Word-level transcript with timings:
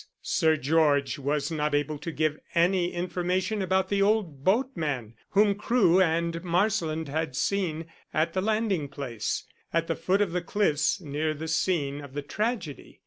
Sir 0.23 0.57
George 0.57 1.19
was 1.19 1.51
not 1.51 1.75
able 1.75 1.99
to 1.99 2.11
give 2.11 2.39
any 2.55 2.91
information 2.91 3.61
about 3.61 3.89
the 3.89 4.01
old 4.01 4.43
boatman 4.43 5.13
whom 5.29 5.53
Crewe 5.53 6.01
and 6.01 6.43
Marsland 6.43 7.07
had 7.07 7.35
seen 7.35 7.85
at 8.11 8.33
the 8.33 8.41
landing 8.41 8.87
place, 8.87 9.43
at 9.71 9.85
the 9.85 9.95
foot 9.95 10.21
of 10.23 10.31
the 10.31 10.41
cliffs 10.41 10.99
near 11.01 11.35
the 11.35 11.47
scene 11.47 12.01
of 12.01 12.15
the 12.15 12.23
tragedy. 12.23 12.99